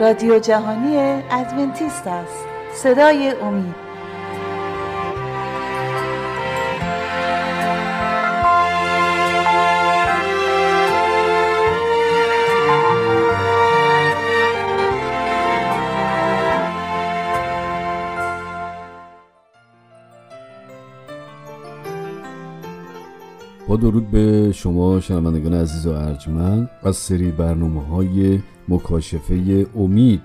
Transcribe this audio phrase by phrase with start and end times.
[0.00, 0.96] رادیو جهانی
[1.30, 2.44] ادونتیست است.
[2.74, 3.86] صدای امید.
[23.68, 26.70] با درود به شما شنوندگان عزیز و ارجمند.
[26.82, 30.20] از سری برنامه های مکاشفه امید.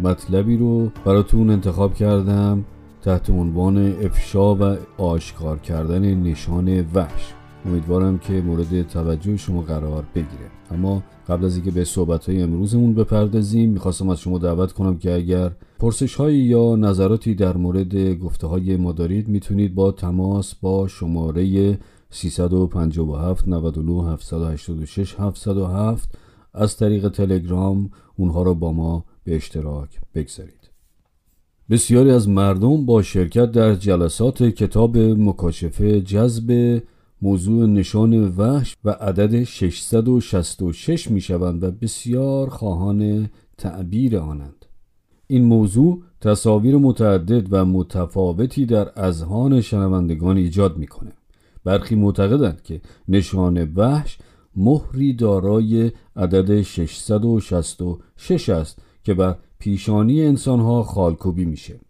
[0.00, 2.64] مطلبی رو براتون انتخاب کردم
[3.02, 7.34] تحت عنوان افشا و آشکار کردن نشان وحش.
[7.66, 10.50] امیدوارم که مورد توجه شما قرار بگیره.
[10.70, 15.14] اما قبل از اینکه به صحبت های امروزمون بپردازیم می‌خواستم از شما دعوت کنم که
[15.14, 20.88] اگر پرسش هایی یا نظراتی در مورد گفته های ما دارید می‌تونید با تماس با
[20.88, 21.78] شماره
[22.10, 26.18] 357 99 786 707
[26.54, 30.70] از طریق تلگرام اونها را با ما به اشتراک بگذارید.
[31.70, 36.80] بسیاری از مردم با شرکت در جلسات کتاب مکاشفه جذب
[37.22, 44.66] موضوع نشان وحش و عدد 666 می شوند و بسیار خواهان تعبیر آنند.
[45.26, 51.12] این موضوع تصاویر متعدد و متفاوتی در اذهان شنوندگان ایجاد می‌کنه
[51.64, 54.18] برخی معتقدند که نشان وحش
[54.58, 61.80] مهری دارای عدد 666 است که بر پیشانی انسانها خالکوبی میشه.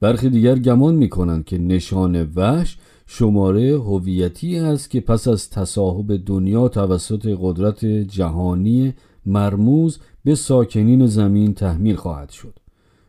[0.00, 6.68] برخی دیگر گمان می‌کنند که نشان وحش شماره هویتی است که پس از تصاحب دنیا
[6.68, 8.94] توسط قدرت جهانی
[9.26, 12.58] مرموز به ساکنین زمین تحمیل خواهد شد.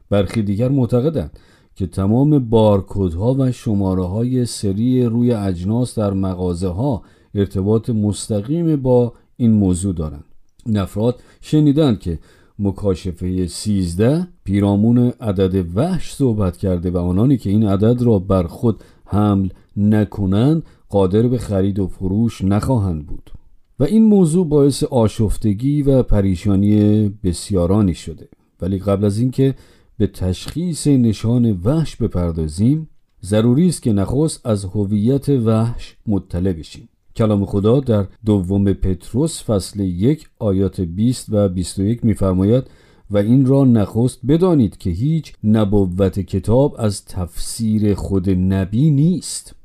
[0.10, 1.40] برخی دیگر معتقدند
[1.76, 7.02] که تمام بارکودها و شماره های سری روی اجناس در مغازه ها
[7.36, 10.26] ارتباط مستقیم با این موضوع دارند.
[10.66, 12.20] این افراد شنیدند که
[12.60, 18.84] مکاشفه 13 پیرامون عدد وحش صحبت کرده و آنانی که این عدد را بر خود
[19.06, 23.32] حمل نکنند قادر به خرید و فروش نخواهند بود.
[23.80, 28.28] و این موضوع باعث آشفتگی و پریشانی بسیارانی شده.
[28.62, 29.56] ولی قبل از اینکه
[29.98, 32.90] به تشخیص نشان وحش بپردازیم
[33.24, 36.90] ضروری است که نخست از هویت وحش مطلع بشیم.
[37.16, 42.64] کلام خدا در دوم پتروس فصل یک آیات 20 و 21 میفرماید
[43.10, 49.56] و این را نخست بدانید که هیچ نبوت کتاب از تفسیر خود نبی نیست.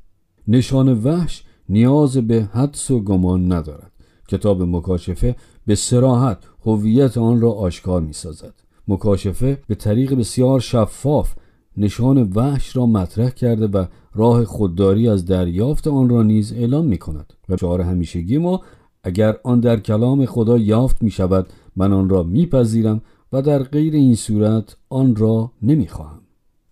[0.49, 3.93] نشان وحش نیاز به حدس و گمان ندارد.
[4.29, 8.55] کتاب مکاشفه به سراحت هویت آن را آشکار می سازد
[8.89, 11.35] مکاشفه به طریق بسیار شفاف
[11.77, 13.85] نشان وحش را مطرح کرده و
[14.19, 18.63] راه خودداری از دریافت آن را نیز اعلام می کند و شعار همیشگی ما
[19.03, 21.47] اگر آن در کلام خدا یافت می شود
[21.77, 23.03] من آن را میپذیرم
[23.33, 26.21] و در غیر این صورت آن را نمی خواهم.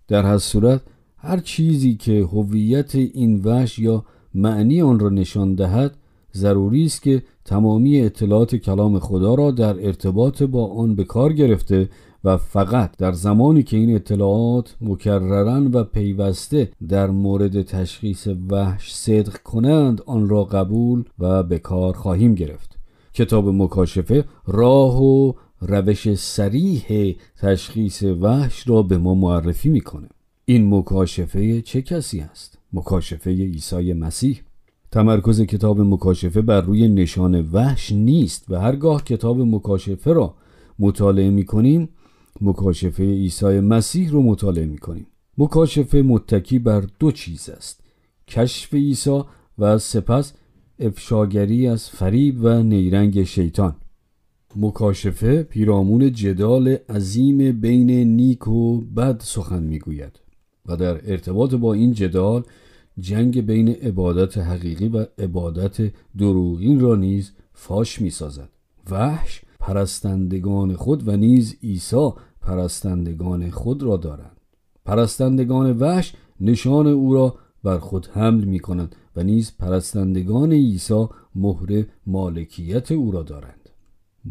[0.08, 0.80] در هر صورت
[1.16, 4.04] هر چیزی که هویت این وحش یا
[4.34, 5.96] معنی آن را نشان دهد
[6.34, 11.88] ضروری است که تمامی اطلاعات کلام خدا را در ارتباط با آن به کار گرفته
[12.26, 19.36] و فقط در زمانی که این اطلاعات مکررن و پیوسته در مورد تشخیص وحش صدق
[19.36, 22.78] کنند آن را قبول و به کار خواهیم گرفت.
[23.14, 30.08] کتاب مکاشفه راه و روش سریح تشخیص وحش را به ما معرفی می‌کنه.
[30.44, 34.40] این مکاشفه چه کسی است؟ مکاشفه عیسی مسیح.
[34.90, 40.34] تمرکز کتاب مکاشفه بر روی نشان وحش نیست و هرگاه کتاب مکاشفه را
[40.78, 41.88] مطالعه می کنیم
[42.40, 45.06] مکاشفه عیسی مسیح رو مطالعه می کنیم
[45.38, 47.80] مکاشفه متکی بر دو چیز است
[48.28, 49.20] کشف عیسی
[49.58, 50.32] و سپس
[50.78, 53.76] افشاگری از فریب و نیرنگ شیطان.
[54.56, 60.20] مکاشفه پیرامون جدال عظیم بین نیک و بد سخن می‌گوید
[60.66, 62.42] و در ارتباط با این جدال
[62.98, 68.48] جنگ بین عبادت حقیقی و عبادت دروغین را نیز فاش می سازد
[68.90, 72.10] وحش پرستندگان خود و نیز عیسی
[72.40, 74.40] پرستندگان خود را دارند.
[74.84, 77.34] پرستندگان وحش نشان او را
[77.64, 83.68] بر خود حمل می کنند و نیز پرستندگان عیسی مهر مالکیت او را دارند.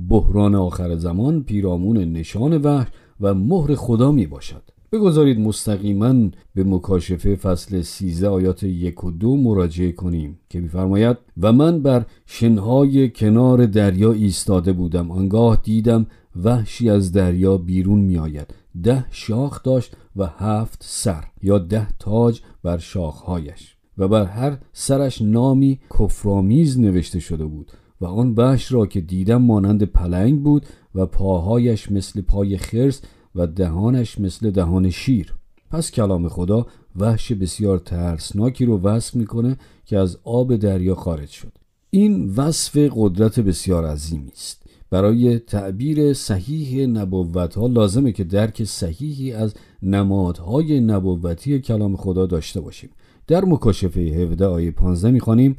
[0.09, 2.87] بحران آخر زمان پیرامون نشان وحش
[3.21, 4.63] و مهر خدا می باشد
[4.95, 6.13] بگذارید مستقیما
[6.55, 12.05] به مکاشفه فصل 13 آیات یک و دو مراجعه کنیم که میفرماید و من بر
[12.25, 16.05] شنهای کنار دریا ایستاده بودم آنگاه دیدم
[16.43, 18.53] وحشی از دریا بیرون می آید
[18.83, 23.75] ده شاخ داشت و هفت سر یا ده تاج بر شاخهایش.
[23.97, 27.71] و بر هر سرش نامی کفرامیز نوشته شده بود.
[28.01, 30.65] و آن وحش را که دیدم مانند پلنگ بود
[30.95, 33.01] و پاهایش مثل پای خرس
[33.35, 35.33] و دهانش مثل دهان شیر.
[35.71, 36.65] پس کلام خدا
[36.95, 41.51] وحش بسیار ترسناکی رو وصف می‌کنه که از آب دریا خارج شد.
[41.89, 44.63] این وصف قدرت بسیار عظیمی است.
[44.89, 52.61] برای تعبیر صحیح نبوت ها لازمه که درک صحیحی از نمادهای نبوتی کلام خدا داشته
[52.61, 52.89] باشیم.
[53.27, 55.57] در مکاشفه 17 آیه 15 می‌خوانیم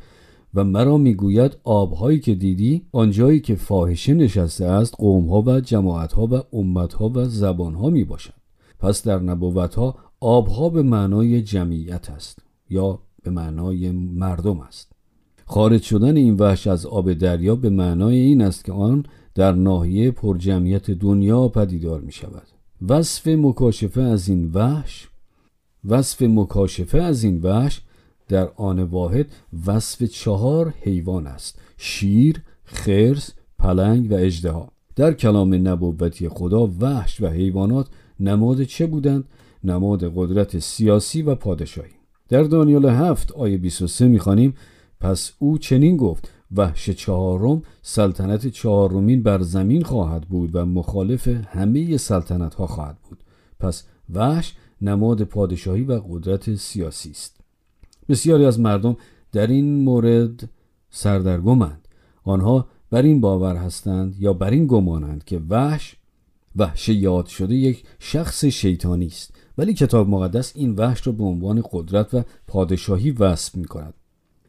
[0.57, 6.57] و مرا می‌گوید آبهایی که دیدی آنجایی که فاحشه نشسته است قومها و جماعتها و
[6.57, 8.41] امتها و زبانها می باشند
[8.79, 12.39] پس در نبوتها آبها به معنای جمعیت است
[12.71, 14.93] یا به معنای مردم است.
[15.47, 19.05] خارج شدن این وحش از آب دریا به معنای این است که آن
[19.35, 22.47] در ناحیه پرجمعیت دنیا پدیدار می شود
[22.89, 25.09] وصف مکاشفه از این وحش
[25.85, 27.81] وصف مکاشفه از این وحش
[28.29, 29.27] در آن واحد
[29.67, 37.27] وصف چهار حیوان است شیر، خرس، پلنگ و اجدها در کلام نبوتی خدا وحش و
[37.27, 37.87] حیوانات
[38.21, 39.25] نماد چه بودند؟
[39.65, 41.91] نماد قدرت سیاسی و پادشاهی.
[42.29, 44.55] در دانیال هفت آیه 23 می‌خوانیم
[45.01, 51.97] پس او چنین گفت وحش چهارم سلطنت چهارمین بر زمین خواهد بود و مخالف همه
[51.97, 53.25] سلطنت ها خواهد بود.
[53.61, 53.85] پس
[54.15, 57.36] وحش نماد پادشاهی و قدرت سیاسی است.
[58.09, 58.97] بسیاری از مردم
[59.33, 60.49] در این مورد
[60.91, 61.89] سردرگمند.
[62.25, 65.97] آنها بر این باور هستند یا بر این گمانند که وحش
[66.57, 69.35] وحش یاد شده یک شخص شیطانی است.
[69.59, 73.95] ولی کتاب مقدس این وحش را به عنوان قدرت و پادشاهی وصف می کند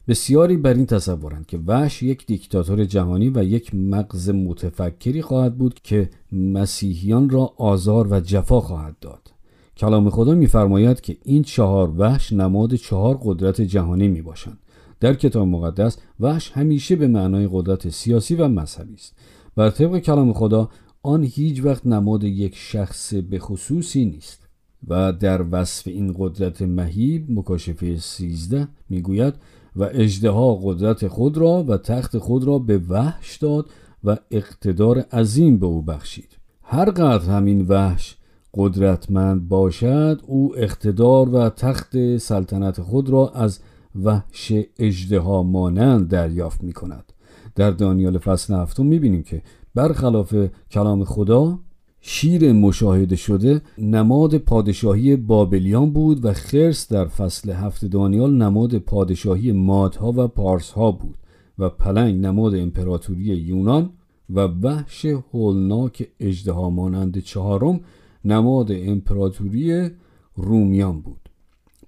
[0.08, 5.80] بسیاری بر این تصورند که وحش یک دیکتاتور جهانی و یک مغز متفکری خواهد بود
[5.84, 9.37] که مسیحیان را آزار و جفا خواهد داد.
[9.78, 14.60] کلام خدا میفرماید که این چهار وحش نماد چهار قدرت جهانی می باشند
[15.00, 19.16] در کتاب مقدس وحش همیشه به معنای قدرت سیاسی و مذهبی است.
[19.56, 20.70] بر طبق کلام خدا
[21.04, 24.48] آن هیچ وقت نماد یک شخص به خصوصی نیست
[24.88, 29.34] و در وصف این قدرت مهیب مکاشفه 13 می‌گوید
[29.76, 33.70] و اجدها قدرت خود را و تخت خود را به وحش داد
[34.04, 36.38] و اقتدار عظیم به او بخشید.
[36.64, 38.17] هر قدر همین وحش
[38.54, 43.60] قدرتمند باشد او اقتدار و تخت سلطنت خود را از
[44.04, 47.14] وحش اجدها مانند دریافت می کند
[47.56, 49.42] در دانیال فصل هفتم می بینیم که
[49.76, 50.36] برخلاف
[50.72, 51.60] کلام خدا
[52.02, 59.52] شیر مشاهده شده نماد پادشاهی بابلیان بود و خرس در فصل هفت دانیال نماد پادشاهی
[59.52, 61.16] مادها و پارسها بود
[61.60, 63.90] و پلنگ نماد امپراتوری یونان
[64.30, 67.80] و وحش هولناک اجدها مانند چهارم
[68.28, 69.90] نماد امپراتوری
[70.36, 71.30] رومیان بود.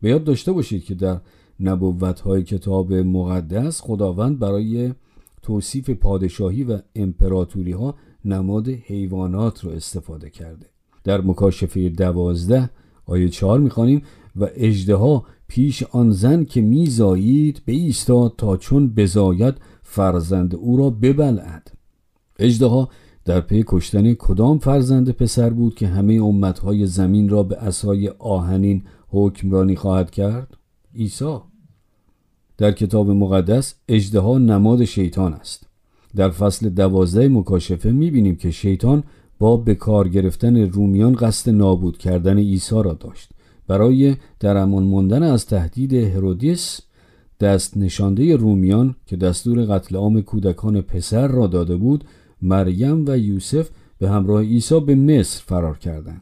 [0.01, 1.21] به یاد داشته باشید که در
[1.59, 4.93] نبوت های کتاب مقدس خداوند برای
[5.41, 7.95] توصیف پادشاهی و امپراتوری ها
[8.25, 10.65] نماد حیوانات رو استفاده کرده.
[11.03, 12.69] در مکاشفه دوازده
[13.05, 14.01] آیه چهار می‌خوانیم
[14.35, 20.89] و اجده پیش آن زن که میزایید به ایستاد تا چون بزاید فرزند او را
[20.89, 21.71] ببلعد.
[22.39, 22.87] اجده
[23.25, 28.83] در پی کشتن کدام فرزند پسر بود که همه امتهای زمین را به اسای آهنین
[29.07, 30.57] حکمرانی خواهد کرد؟
[30.95, 31.37] عیسی.
[32.57, 35.67] در کتاب مقدس اجدها نماد شیطان است.
[36.15, 39.03] در فصل دوازده مکاشفه می‌بینیم که شیطان
[39.39, 43.29] با به کار گرفتن رومیان قصد نابود کردن عیسی را داشت.
[43.67, 46.81] برای در امان ماندن از تهدید هرودیس
[47.39, 52.03] دست نشانده رومیان که دستور قتل عام کودکان پسر را داده بود
[52.41, 56.21] مریم و یوسف به همراه عیسی به مصر فرار کردند.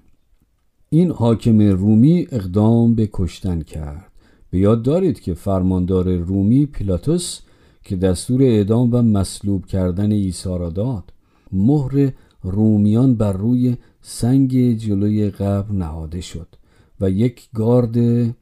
[0.90, 4.12] این حاکم رومی اقدام به کشتن کرد.
[4.50, 7.40] به یاد دارید که فرماندار رومی پیلاتوس
[7.84, 11.14] که دستور اعدام و مصلوب کردن عیسی را داد
[11.52, 12.12] مهر
[12.44, 16.48] رومیان بر روی سنگ جلوی قبر نهاده شد
[17.02, 17.98] و یک گارد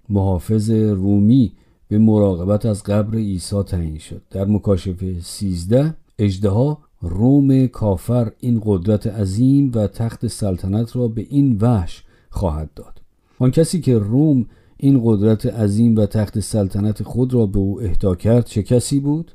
[0.10, 1.52] محافظ رومی
[1.88, 4.22] به مراقبت از قبر عیسی تعیین شد.
[4.30, 11.58] در مکاشفه 13 اجدها روم کافر این قدرت عظیم و تخت سلطنت را به این
[11.62, 13.02] وحش خواهد داد
[13.40, 14.46] آن کسی که روم
[14.78, 19.32] این قدرت عظیم و تخت سلطنت خود را به او اهدا کرد چه کسی بود؟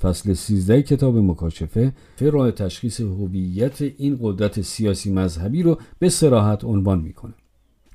[0.00, 7.00] فصل 13 کتاب مکاشفه راه تشخیص هویت این قدرت سیاسی مذهبی رو به سراحت عنوان
[7.00, 7.34] می‌کنه.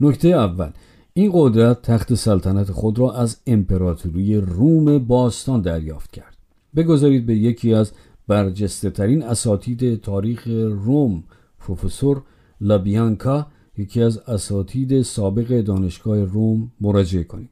[0.02, 0.70] نکته اول
[1.14, 6.38] این قدرت تخت سلطنت خود را از امپراتوری روم باستان دریافت کرد.
[6.76, 7.92] بگذارید به یکی از
[8.28, 11.24] برجسته ترین اساتید تاریخ روم.
[11.60, 12.24] پروفسور
[12.62, 17.50] لابیانکا یکی از اساتید سابق دانشگاه روم مراجعه کنیم.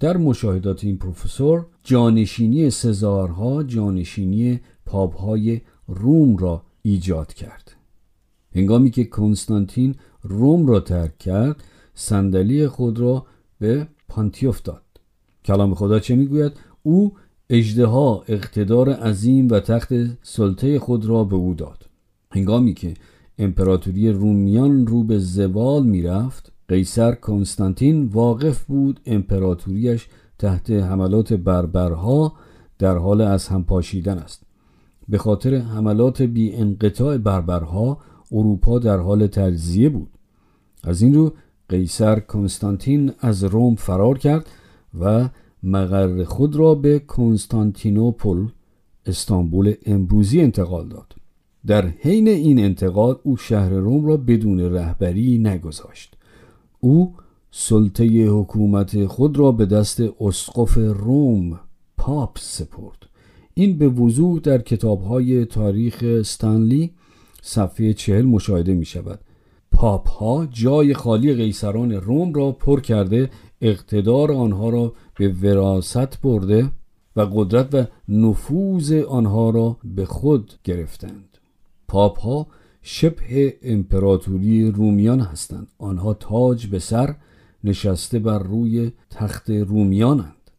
[0.00, 7.72] در مشاهدات این پروفسور جانشینی سزارها جانشینی پاپهای روم را ایجاد کرد.
[8.54, 13.26] هنگامی که کنستانتین روم را ترک کرد صندلی خود را
[13.58, 14.82] به پانتیوف داد.
[15.44, 17.12] کلام خدا چه می‌گوید؟ او
[17.52, 19.92] اجدها اقتدار عظیم و تخت
[20.22, 21.86] سلطه خود را به او داد.
[22.30, 22.94] هنگامی که
[23.38, 32.32] امپراتوری رومیان رو به زوال می‌رفت قیصر کنستانتین واقف بود امپراتوریش تحت حملات بربرها
[32.78, 34.42] در حال از هم پاشیدن است.
[35.08, 37.98] به خاطر حملات بی انقطاع بربرها
[38.32, 40.10] اروپا در حال تجزیه بود.
[40.84, 41.32] از این رو
[41.68, 44.46] قیصر کنستانتین از روم فرار کرد
[45.00, 45.28] و
[45.62, 48.46] مقر خود را به کنستانتینوپل
[49.06, 51.14] استانبول امروزی انتقال داد.
[51.66, 56.14] در حین این انتقال او شهر روم را بدون رهبری نگذاشت.
[56.80, 57.14] او
[57.50, 61.60] سلطه حکومت خود را به دست اسقف روم
[61.96, 63.06] پاپ سپرد.
[63.54, 66.90] این به وضوح در کتابهای تاریخ استانلی
[67.42, 69.20] صفحه چهل مشاهده می شود
[69.72, 76.70] پاپ ها جای خالی قیصران روم را پر کرده اقتدار آنها را به وراست برده
[77.16, 81.38] و قدرت و نفوذ آنها را به خود گرفتند.
[81.88, 82.46] پاپ ها
[82.82, 85.68] شبه امپراتوری رومیان هستند.
[85.78, 87.14] آنها تاج به سر
[87.64, 90.50] نشسته بر روی تخت رومیانند.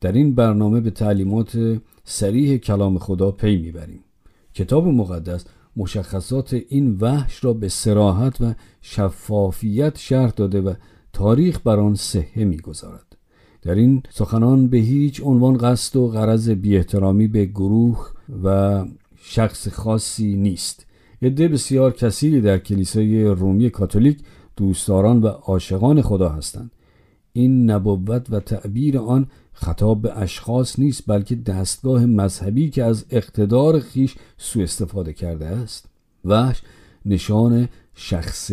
[0.00, 4.04] در این برنامه به تعلیمات سریح کلام خدا پی می‌بریم.
[4.54, 5.44] کتاب مقدس
[5.76, 10.74] مشخصات این وحش را به سراحت و شفافیت شرح داده و
[11.12, 13.15] تاریخ بر آن صحه می‌گذارد.
[13.66, 18.08] در این سخنان به هیچ عنوان قصد و غرض بی احترامی به گروه
[18.44, 18.84] و
[19.16, 20.86] شخص خاصی نیست.
[21.22, 24.18] عده بسیار کثیری در کلیسای رومی کاتولیک
[24.56, 26.70] دوستداران و عاشقان خدا هستند.
[27.32, 33.80] این نبوت و تعبیر آن خطاب به اشخاص نیست بلکه دستگاه مذهبی که از اقتدار
[33.80, 35.88] خیش سوء استفاده کرده است.
[36.24, 36.62] وحش
[37.06, 38.50] نشان شخص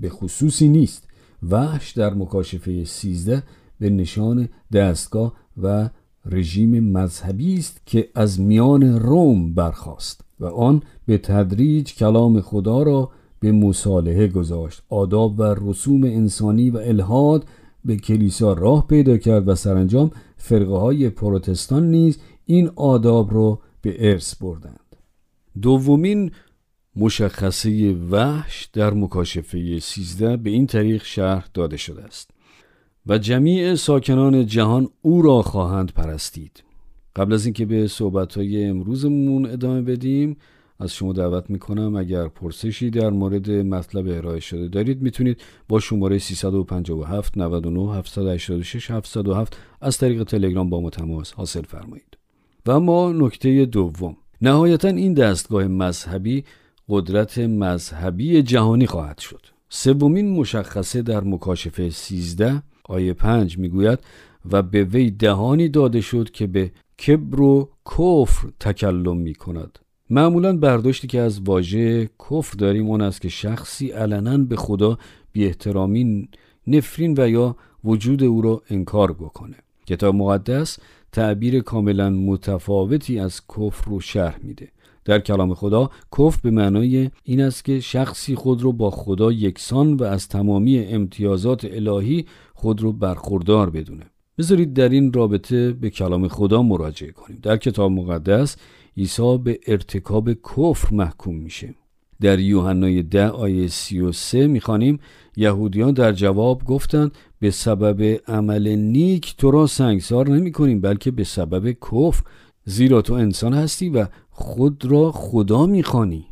[0.00, 1.08] به خصوصی نیست.
[1.42, 3.42] وحش در مکاشفه سیزده
[3.78, 5.90] به نشان دستگاه و
[6.26, 13.10] رژیم مذهبی است که از میان روم برخاست و آن به تدریج کلام خدا را
[13.40, 14.82] به مصالحه گذاشت.
[14.88, 17.44] آداب و رسوم انسانی و الهاد
[17.84, 24.10] به کلیسا راه پیدا کرد و سرانجام فرقه های پروتستان نیز این آداب را به
[24.10, 24.96] ارث بردند.
[25.62, 26.30] دومین
[26.96, 32.33] مشخصه وحش در مکاشفه 13 به این طریق شرح داده شده است.
[33.06, 36.64] و جمیع ساکنان جهان او را خواهند پرستید.
[37.16, 40.36] قبل از اینکه به صحبتهای امروزمون ادامه بدیم
[40.78, 46.18] از شما دعوت می‌کنم اگر پرسشی در مورد مطلب ارائه شده دارید می‌تونید با شماره
[46.18, 52.18] 357 99 786 707 از طریق تلگرام با ما تماس حاصل فرمایید.
[52.66, 54.16] و ما نکته دوم.
[54.42, 56.44] نهایتا این دستگاه مذهبی
[56.88, 59.40] قدرت مذهبی جهانی خواهد شد.
[59.68, 63.98] سومین مشخصه در مکاشفه 13 آیه 5 می‌گوید
[64.50, 66.70] و به وی دهانی داده شد که به
[67.06, 69.78] کبر و کفر تکلم می کند
[70.10, 74.98] معمولا برداشتی که از واژه کفر داریم اون است که شخصی علنا به خدا
[75.32, 76.28] بی احترامی
[76.66, 79.56] نفرین و یا وجود او را انکار بکنه.
[79.86, 80.78] کتاب مقدس
[81.12, 84.68] تعبیر کاملا متفاوتی از کفر رو شرح میده.
[85.04, 89.94] در کلام خدا کفر به معنای این است که شخصی خود رو با خدا یکسان
[89.94, 92.26] و از تمامی امتیازات الهی
[92.64, 94.04] خود رو برخوردار بدونه.
[94.38, 97.38] بذارید در این رابطه به کلام خدا مراجعه کنیم.
[97.42, 98.56] در کتاب مقدس
[98.96, 101.74] عیسی به ارتکاب کفر محکوم میشه.
[102.20, 104.98] در یوحنای ده آیه سی و سه می‌خوانیم.
[105.36, 111.24] یهودیان در جواب گفتند به سبب عمل نیک تو را سنگسار نمی کنیم بلکه به
[111.24, 112.22] سبب کفر.
[112.64, 116.26] زیرا تو انسان هستی و خود را خدا می‌خوانی.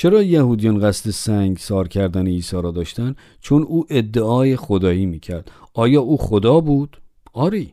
[0.00, 5.50] چرا یهودیان قصد سنگسار کردن عیسی را داشتند چون او ادعای خدایی می‌کرد.
[5.74, 7.00] آیا او خدا بود؟
[7.32, 7.72] آری.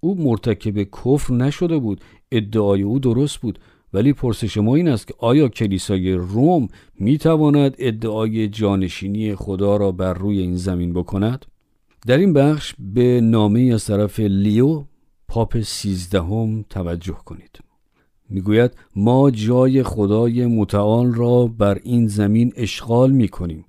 [0.00, 2.00] او مرتکب کفر نشده بود.
[2.32, 3.58] ادعای او درست بود.
[3.92, 6.68] ولی پرسش ما این است که آیا کلیسای روم
[6.98, 11.46] می تواند ادعای جانشینی خدا را بر روی این زمین بکند؟
[12.06, 14.84] در این بخش به نامه از طرف لیو
[15.28, 17.65] پاپ سیزدهم توجه کنید.
[18.28, 23.64] می‌گوید ما جای خدای متعال را بر این زمین اشغال می کنیم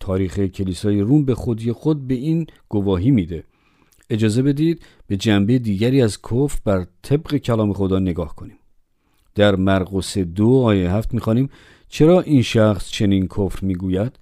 [0.00, 3.44] تاریخ کلیسای روم به خودی خود به این گواهی میده.
[4.10, 8.58] اجازه بدید به جنبه دیگری از کفر بر طبق کلام خدا نگاه کنیم.
[9.34, 11.50] در مرقس دو آیه هفت می‌خوانیم
[11.88, 14.18] چرا این شخص چنین کفر می‌گوید؟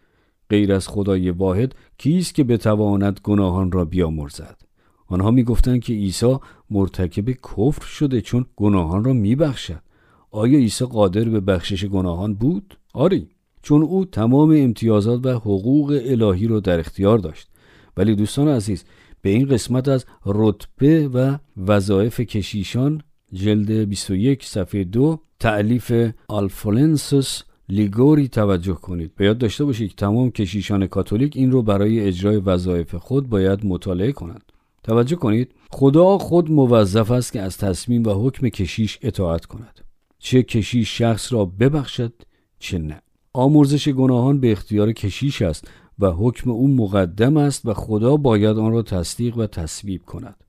[0.50, 4.70] غیر از خدای واحد کیست که بتواند گناهان را بیامرزد؟
[5.11, 6.37] آنها می‌گفتند که عیسی
[6.71, 9.83] مرتکب کفر شده چون گناهان را میبخشد.
[10.31, 13.29] آیا عیسی قادر به بخشش گناهان بود؟ آری
[13.62, 17.49] چون او تمام امتیازات و حقوق الهی رو در اختیار داشت.
[17.97, 18.85] ولی دوستان عزیز
[19.23, 23.02] به این قسمت از رتبه و وظایف کشیشان
[23.33, 25.93] جلد 21 صفحه دو تعلیف
[26.29, 29.14] آلفولنسوس لیگوری توجه کنید.
[29.17, 33.67] به یاد داشته باشید که تمام کشیشان کاتولیک این رو برای اجرای وظایف خود باید
[33.67, 34.52] مطالعه کنند.
[34.82, 39.80] توجه کنید خدا خود موظف است که از تصمیم و حکم کشیش اطاعت کند.
[40.18, 42.12] چه کشیش شخص را ببخشد
[42.58, 43.02] چه نه.
[43.32, 45.68] آمرزش گناهان به اختیار کشیش است
[45.99, 50.44] و حکم او مقدم است و خدا باید آن را تصدیق و تصویب کند.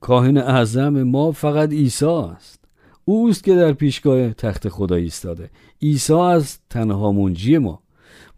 [0.00, 2.64] کاهن اعظم ما فقط عیسی است.
[3.04, 5.50] اوست که در پیشگاه تخت خدا ایستاده.
[5.82, 7.82] عیسی از تنها منجی ما.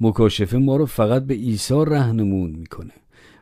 [0.01, 2.93] مکاشفه ما رو فقط به عیسی رهنمون می‌کنه.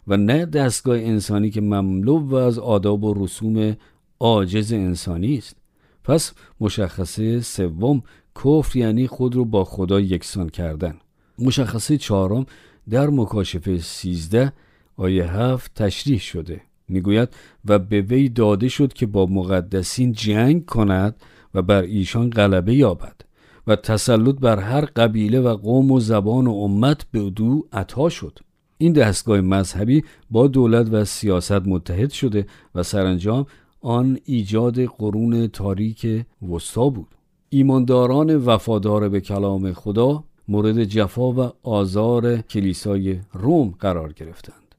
[0.09, 3.77] و نه دستگاه انسانی که مملو و از آداب و رسوم
[4.21, 5.57] عاجز انسانی است.
[6.05, 8.03] پس مشخصه سوم
[8.45, 10.97] کفر یعنی خود رو با خدا یکسان کردن.
[11.39, 12.47] مشخصه چهارم
[12.91, 14.53] در مکاشفه 13
[14.97, 16.61] آیه 7 تشریح شده.
[16.89, 17.29] می‌گوید
[17.65, 21.17] و به وی داده شد که با مقدسین جنگ کند
[21.55, 23.21] و بر ایشان غلبه یابد
[23.67, 28.39] و تسلط بر هر قبیله و قوم و زبان و امت به دو عطا شد.
[28.79, 33.47] این دستگاه مذهبی با دولت و سیاست متحد شده و سرانجام
[33.81, 37.09] آن ایجاد قرون تاریک وسطا بود.
[37.49, 44.75] ایمانداران وفادار به کلام خدا مورد جفا و آزار کلیسای روم قرار گرفتند.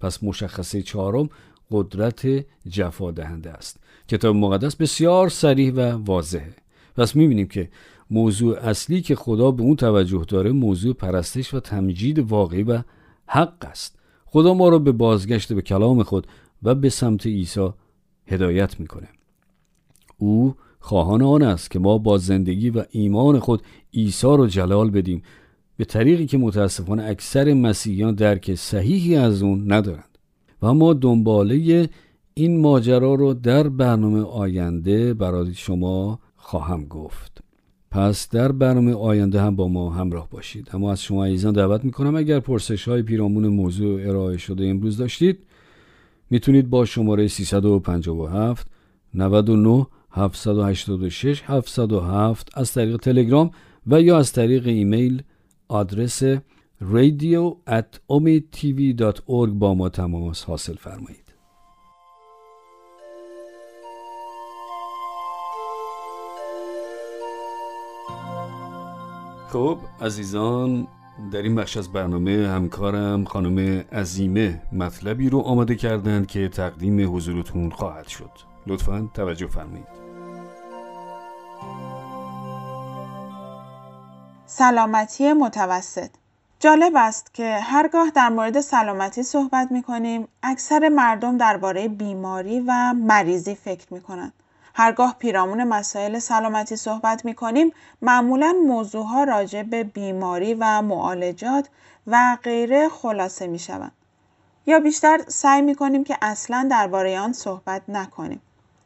[0.00, 1.28] پس مشخصه چهارم
[1.70, 3.80] قدرت جفا دهنده است.
[4.08, 6.54] کتاب مقدس بسیار سریح و واضحه.
[6.96, 7.68] پس می‌بینیم که
[8.10, 12.82] موضوع اصلی که خدا به اون توجه داره موضوع پرستش و تمجید واقعی و
[13.28, 13.98] حق است.
[14.26, 16.26] خدا ما را به بازگشت به کلام خود
[16.62, 17.68] و به سمت عیسی
[18.26, 19.08] هدایت می‌کنه.
[20.18, 23.62] او خواهان آن است که ما با زندگی و ایمان خود
[23.94, 25.22] عیسی را جلال بدیم.
[25.76, 30.18] به طریقی که متاسفانه اکثر مسیحیان درک صحیحی از اون ندارند.
[30.62, 31.88] و ما دنباله
[32.34, 37.40] این ماجرا رو در برنامه آینده برای شما خواهم گفت.
[37.90, 40.70] پس در برنامه آینده هم با ما همراه باشید.
[40.72, 45.38] اما از شما عزیزان دعوت می‌کنم اگر پرسش های پیرامون موضوع ارائه شده امروز داشتید
[46.30, 48.66] می‌تونید با شماره 357
[49.14, 53.50] 99 786 707 از طریق تلگرام
[53.86, 55.22] و یا از طریق ایمیل
[55.68, 56.22] آدرس
[56.80, 57.98] radio at
[59.58, 61.27] با ما تماس حاصل فرمایید.
[69.48, 70.86] خب عزیزان
[71.32, 77.70] در این بخش از برنامه همکارم خانم عزیمه مطلبی رو آماده کردند که تقدیم حضورتون
[77.70, 78.30] خواهد شد.
[78.66, 79.86] لطفا توجه فرمایید.
[84.46, 86.10] سلامتی متوسط.
[86.60, 92.94] جالب است که هرگاه در مورد سلامتی صحبت می کنیم اکثر مردم درباره بیماری و
[92.94, 94.32] مریضی فکر می کنند.
[94.78, 101.68] هرگاه پیرامون مسائل سلامتی صحبت می کنیم معمولا موضوعها راجع به بیماری و معالجات
[102.06, 103.92] و غیره خلاصه می شوند.
[104.66, 108.40] یا بیشتر سعی می کنیم که اصلا درباره آن صحبت نکنیم.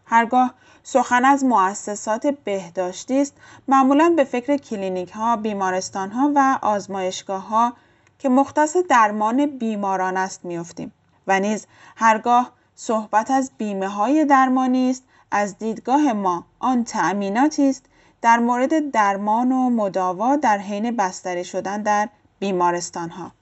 [0.06, 3.34] هرگاه سخن از مؤسسات بهداشتی است
[3.68, 7.72] معمولا به فکر کلینیک ها، بیمارستان ها و آزمایشگاه ها
[8.18, 10.92] که مختص درمان بیماران است میافتیم
[11.26, 17.84] و نیز هرگاه صحبت از بیمه های درمانی است از دیدگاه ما آن تأمیناتی است
[18.22, 23.32] در مورد درمان و مداوا در حین بستری شدن در بیمارستان ها.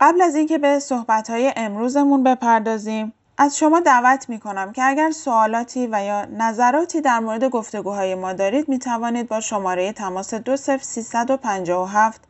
[0.00, 5.10] قبل از اینکه به صحبت های امروزمون بپردازیم از شما دعوت می کنم که اگر
[5.10, 12.20] سوالاتی و یا نظراتی در مورد گفتگوهای ما دارید می توانید با شماره تماس 20357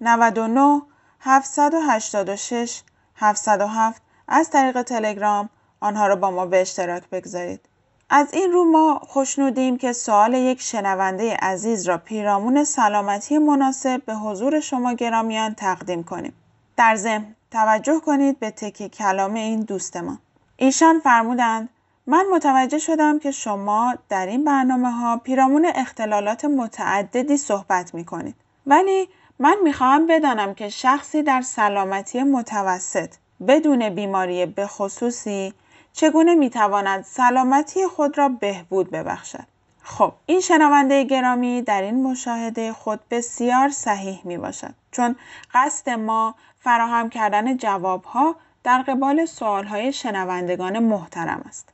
[0.00, 0.82] 99
[1.20, 2.82] 786
[3.16, 5.48] 707 از طریق تلگرام
[5.80, 7.60] آنها را با ما به اشتراک بگذارید.
[8.10, 14.14] از این رو ما خوشنودیم که سوال یک شنونده عزیز را پیرامون سلامتی مناسب به
[14.14, 16.32] حضور شما گرامیان تقدیم کنیم.
[16.76, 20.18] در ضمن توجه کنید به تکی کلام این دوستمان.
[20.56, 21.68] ایشان فرمودند
[22.06, 28.34] من متوجه شدم که شما در این برنامه ها پیرامون اختلالات متعددی صحبت می کنید.
[28.66, 33.14] ولی من می خواهم بدانم که شخصی در سلامتی متوسط
[33.48, 35.54] بدون بیماری به خصوصی
[35.96, 39.44] چگونه می تواند سلامتی خود را بهبود ببخشد.
[39.82, 45.16] خب این شنونده گرامی در این مشاهده خود بسیار صحیح می باشد چون
[45.54, 51.68] قصد ما فراهم کردن جواب ها در قبال های شنوندگان محترم است.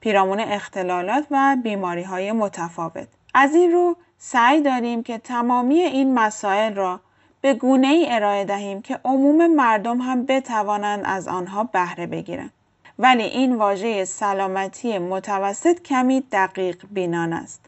[0.00, 3.08] پیرامون اختلالات و بیماری های متفاوت.
[3.34, 7.00] از این رو سعی داریم که تمامی این مسائل را
[7.40, 12.52] به گونه ای ارائه دهیم که عموم مردم هم بتوانند از آنها بهره بگیرند.
[12.98, 17.60] ولی این واژه سلامتی متوسط کمی دقیق بینان است.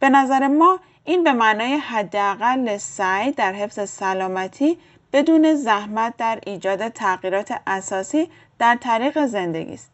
[0.00, 4.78] به نظر ما این به معنای حداقل سعی در حفظ سلامتی
[5.12, 9.90] بدون زحمت در ایجاد تغییرات اساسی در طریق زندگی است.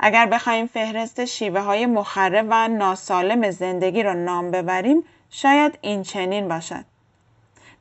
[0.00, 6.48] اگر بخواهیم فهرست شیوه های مخرب و ناسالم زندگی را نام ببریم شاید این چنین
[6.48, 6.84] باشد.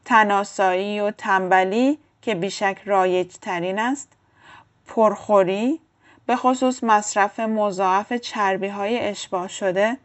[0.06, 4.10] تناسایی و تنبلی که بیشک رایج ترین است،
[4.88, 5.80] پرخوری،
[6.26, 9.98] به خصوص مصرف مضاعف چربی های اشباه شده،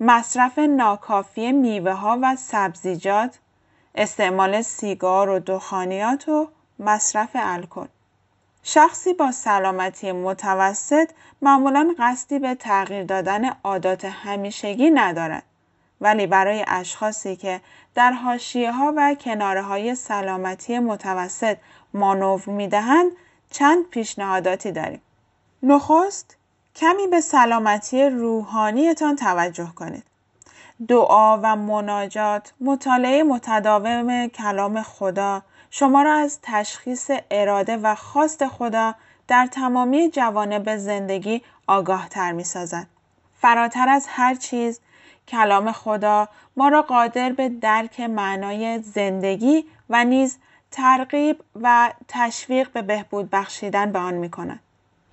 [0.00, 3.38] مصرف ناکافی میوه ها و سبزیجات،
[3.94, 7.86] استعمال سیگار و دخانیات و مصرف الکل.
[8.62, 11.10] شخصی با سلامتی متوسط
[11.42, 15.42] معمولا قصدی به تغییر دادن عادات همیشگی ندارد.
[16.00, 17.60] ولی برای اشخاصی که
[17.94, 21.56] در حاشیه ها و کناره های سلامتی متوسط
[21.94, 23.12] مانور می دهند
[23.54, 25.02] چند پیشنهاداتی داریم.
[25.62, 26.36] نخست
[26.76, 30.04] کمی به سلامتی روحانیتان توجه کنید.
[30.88, 38.94] دعا و مناجات، مطالعه متداوم کلام خدا شما را از تشخیص اراده و خواست خدا
[39.28, 42.86] در تمامی جوانب زندگی آگاه تر می سازد.
[43.40, 44.80] فراتر از هر چیز
[45.28, 50.38] کلام خدا ما را قادر به درک معنای زندگی و نیز
[50.74, 54.60] ترغیب و تشویق به بهبود بخشیدن به آن می کند.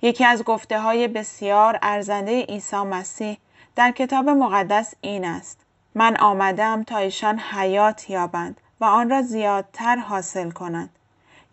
[0.02, 3.38] یکی از گفته های بسیار ارزنده عیسی مسیح
[3.76, 5.60] در کتاب مقدس این است
[5.94, 10.90] من آمدم تا ایشان حیات یابند و آن را زیادتر حاصل کنند.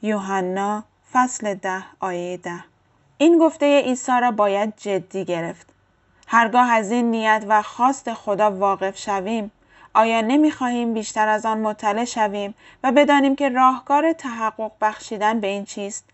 [0.02, 2.64] یوحنا فصل ده آیه ده.
[3.18, 5.68] این گفته عیسی را باید جدی گرفت.
[6.28, 9.52] هرگاه از این نیت و خواست خدا واقف شویم
[10.00, 15.66] آیا نمی‌خواهیم بیشتر از آن مطلع شویم و بدانیم که راهکار تحقق بخشیدن به این
[15.66, 16.06] چیست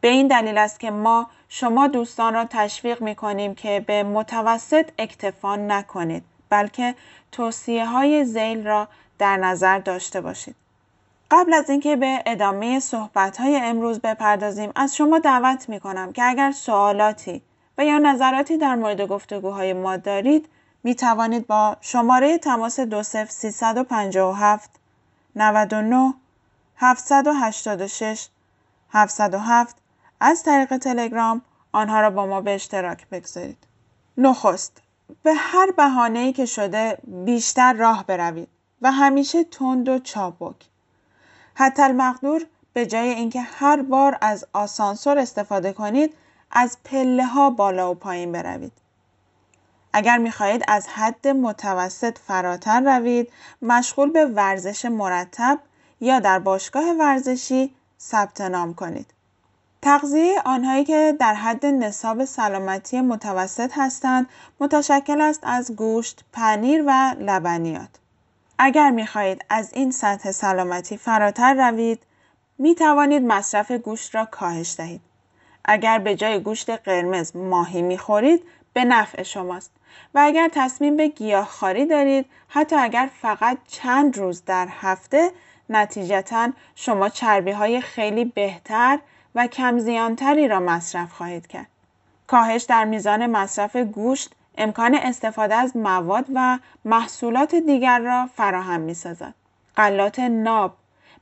[0.00, 4.90] به این دلیل است که ما شما دوستان را تشویق می کنیم که به متوسط
[4.98, 6.94] اکتفا نکنید بلکه
[7.32, 10.54] توصیه های زیل را در نظر داشته باشید.
[11.30, 16.24] قبل از اینکه به ادامه صحبت های امروز بپردازیم از شما دعوت می کنم که
[16.24, 17.42] اگر سوالاتی
[17.78, 20.48] و یا نظراتی در مورد گفتگوهای ما دارید
[20.84, 24.70] می توانید با شماره تماس 20357
[25.36, 26.14] 99
[26.76, 28.28] 786
[28.90, 29.76] 707
[30.20, 33.66] از طریق تلگرام آنها را با ما به اشتراک بگذارید.
[34.18, 34.82] نخست
[35.22, 38.48] به هر بهانه‌ای که شده بیشتر راه بروید
[38.82, 40.56] و همیشه تند و چابک.
[41.54, 46.14] حتی المقدور به جای اینکه هر بار از آسانسور استفاده کنید
[46.50, 48.72] از پله ها بالا و پایین بروید.
[49.92, 55.58] اگر می‌خواهید از حد متوسط فراتر روید مشغول به ورزش مرتب
[56.00, 59.14] یا در باشگاه ورزشی ثبت نام کنید.
[59.82, 64.26] تغذیه آنهایی که در حد نصاب سلامتی متوسط هستند
[64.60, 67.88] متشکل است از گوشت، پنیر و لبنیات.
[68.58, 72.02] اگر می خواهید از این سطح سلامتی فراتر روید،
[72.58, 75.00] می توانید مصرف گوشت را کاهش دهید.
[75.64, 78.42] اگر به جای گوشت قرمز ماهی می خورید،
[78.72, 79.72] به نفع شماست.
[80.14, 85.30] و اگر تصمیم به گیاهخواری دارید، حتی اگر فقط چند روز در هفته،
[85.70, 88.98] نتیجتا شما چربی های خیلی بهتر
[89.34, 91.66] و کم زیانتری را مصرف خواهید کرد.
[92.26, 98.94] کاهش در میزان مصرف گوشت امکان استفاده از مواد و محصولات دیگر را فراهم می
[98.94, 99.34] سازد.
[99.76, 100.72] غلات ناب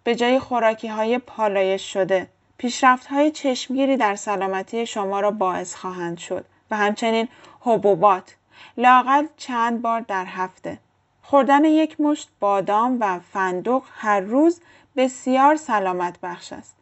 [0.05, 2.27] به جای خوراکی های پالایش شده
[2.59, 7.29] پیشرفت های چشمگیری در سلامتی شما را باعث خواهند شد و همچنین
[7.61, 8.37] حبوبات
[8.77, 10.79] لاقل چند بار در هفته
[11.23, 14.61] خوردن یک مشت بادام و فندق هر روز
[14.97, 16.77] بسیار سلامت بخش است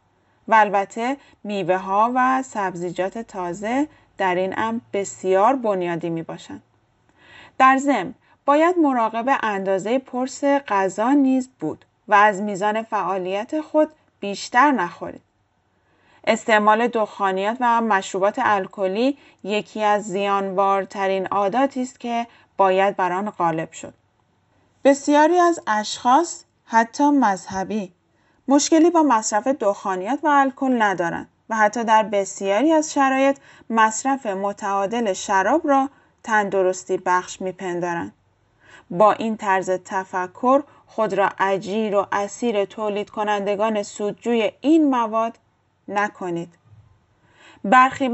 [0.48, 6.62] و البته میوه ها و سبزیجات تازه در این امر بسیار بنیادی می باشند.
[7.58, 13.88] در ضمن باید مراقب اندازه پرس غذا نیز بود و از میزان فعالیت خود
[14.20, 15.25] بیشتر نخورید.
[16.26, 23.72] استعمال دخانیات و مشروبات الکلی یکی از زیانبارترین عاداتی است که باید بر آن غالب
[23.72, 23.94] شد.
[24.84, 27.92] بسیاری از اشخاص حتی مذهبی
[28.48, 33.38] مشکلی با مصرف دخانیات و الکل ندارند و حتی در بسیاری از شرایط
[33.70, 35.90] مصرف متعادل شراب را
[36.22, 38.12] تندرستی بخش میپندارند.
[38.90, 45.38] با این طرز تفکر خود را اجیر و اسیر تولید کنندگان سودجوی این مواد
[45.88, 46.55] نکنید.
[47.64, 48.11] برخی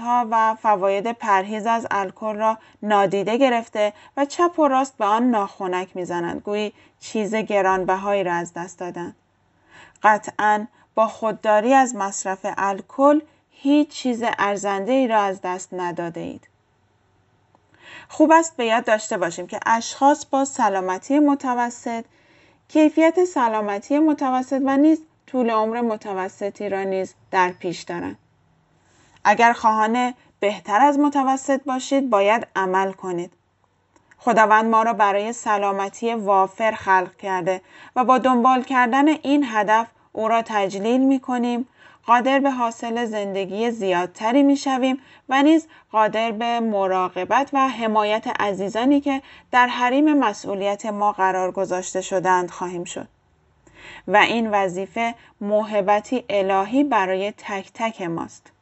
[0.00, 5.30] ها و فواید پرهیز از الکل را نادیده گرفته و چپ و راست به آن
[5.30, 9.16] ناخونک می‌زنند گویی چیز گرانبهایی را از دست دادند
[10.02, 16.48] قطعا با خودداری از مصرف الکل هیچ چیز ارزنده ای را از دست نداده اید.
[18.08, 22.04] خوب است به یاد داشته باشیم که اشخاص با سلامتی متوسط
[22.68, 25.00] کیفیت سلامتی متوسط و نیز
[25.34, 28.18] طول عمر متوسطی را نیز در پیش دارند.
[29.24, 33.32] اگر خواهان بهتر از متوسط باشید باید عمل کنید.
[34.18, 37.60] خداوند ما را برای سلامتی وافر خلق کرده
[37.96, 41.68] و با دنبال کردن این هدف او را تجلیل می کنیم
[42.06, 49.00] قادر به حاصل زندگی زیادتری می شویم و نیز قادر به مراقبت و حمایت عزیزانی
[49.00, 53.13] که در حریم مسئولیت ما قرار گذاشته شدند خواهیم شد.
[54.08, 58.52] و این وظیفه موهبتی الهی برای تک تک ماست.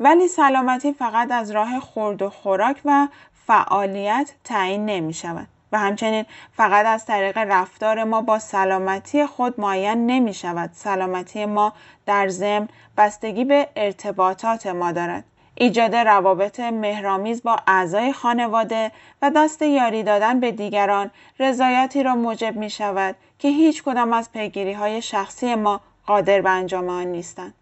[0.00, 3.08] ولی سلامتی فقط از راه خورد و خوراک و
[3.46, 5.48] فعالیت تعیین نمی شود.
[5.72, 10.70] و همچنین فقط از طریق رفتار ما با سلامتی خود معین نمی شود.
[10.72, 11.72] سلامتی ما
[12.06, 15.24] در ضمن بستگی به ارتباطات ما دارد.
[15.54, 22.56] ایجاد روابط مهرامیز با اعضای خانواده و دست یاری دادن به دیگران رضایتی را موجب
[22.56, 27.54] می شود که هیچ کدام از پیگیری های شخصی ما قادر به انجام آن نیستند.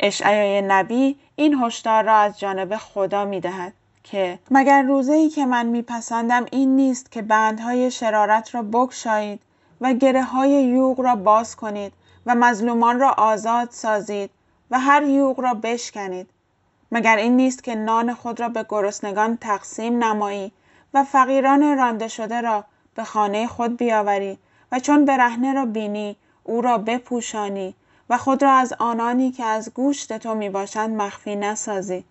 [0.00, 3.72] اشعیای نبی این هشدار را از جانب خدا می دهد.
[4.10, 9.40] که مگر روزه ای که من میپسندم این نیست که بندهای شرارت را بگشایید
[9.80, 11.92] و گره های یوغ را باز کنید
[12.26, 14.30] و مظلومان را آزاد سازید
[14.70, 16.28] و هر یوغ را بشکنید
[16.92, 20.52] مگر این نیست که نان خود را به گرسنگان تقسیم نمایی
[20.94, 24.38] و فقیران رانده شده را به خانه خود بیاوری
[24.72, 27.74] و چون برهنه را بینی او را بپوشانی
[28.10, 32.04] و خود را از آنانی که از گوشت تو می‌باشند مخفی نسازی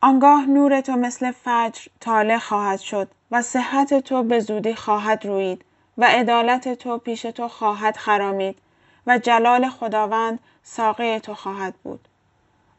[0.00, 5.64] آنگاه نور تو مثل فجر طالع خواهد شد و صحت تو به زودی خواهد روید
[5.98, 8.58] و عدالت تو پیش تو خواهد خرامید
[9.06, 12.08] و جلال خداوند ساقه تو خواهد بود.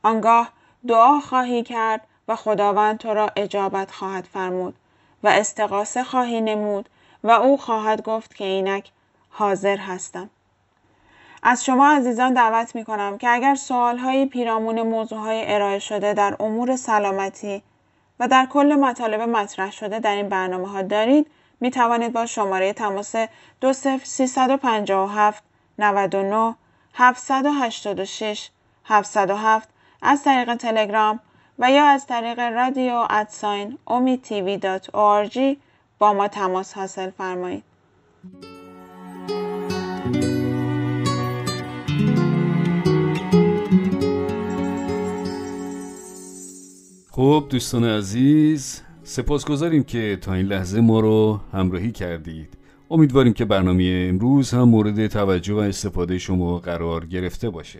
[0.04, 0.50] آنگاه
[0.88, 4.76] دعا خواهی کرد و خداوند تو را اجابت خواهد فرمود
[5.24, 6.90] و استقاسه خواهی نمود
[7.24, 8.92] و او خواهد گفت که اینک
[9.30, 10.30] حاضر هستم.
[11.44, 16.14] از شما عزیزان دعوت می کنم که اگر سوال های پیرامون موضوع های ارائه شده
[16.14, 17.64] در امور سلامتی
[18.20, 21.28] و در کل مطالب مطرح شده در این برنامه ها دارید
[21.60, 23.16] می توانید با شماره تماس
[23.62, 25.44] 20357
[25.80, 26.56] 99
[26.94, 28.50] 786
[28.86, 29.70] 707
[30.02, 31.20] از طریق تلگرام
[31.60, 33.78] و یا از طریق رادیو ادساین
[34.58, 34.90] دات
[36.00, 37.64] با ما تماس حاصل فرمایید.
[47.12, 52.58] خب دوستان عزیز سپاسگزاریم که تا این لحظه ما رو همراهی کردید
[52.90, 57.80] امیدواریم که برنامه امروز هم مورد توجه و استفاده شما قرار گرفته باشه